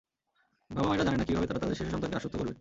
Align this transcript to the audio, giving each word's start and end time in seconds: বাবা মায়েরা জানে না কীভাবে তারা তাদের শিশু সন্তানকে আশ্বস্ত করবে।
বাবা 0.69 0.87
মায়েরা 0.87 1.05
জানে 1.07 1.17
না 1.17 1.25
কীভাবে 1.27 1.47
তারা 1.47 1.59
তাদের 1.59 1.75
শিশু 1.75 1.91
সন্তানকে 1.91 2.17
আশ্বস্ত 2.17 2.35
করবে। 2.37 2.53